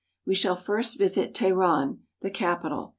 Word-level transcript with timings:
We 0.25 0.33
shall 0.33 0.55
first 0.55 0.97
visit 0.97 1.31
Teheran 1.31 1.33
(te 1.33 1.49
h'ran'), 1.53 1.99
the 2.21 2.31
capital. 2.31 2.89